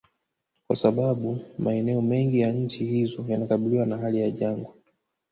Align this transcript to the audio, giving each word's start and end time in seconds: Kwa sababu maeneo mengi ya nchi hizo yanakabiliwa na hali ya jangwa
Kwa 0.67 0.75
sababu 0.75 1.45
maeneo 1.57 2.01
mengi 2.01 2.39
ya 2.39 2.51
nchi 2.51 2.85
hizo 2.85 3.25
yanakabiliwa 3.27 3.85
na 3.85 3.97
hali 3.97 4.21
ya 4.21 4.31
jangwa 4.31 4.73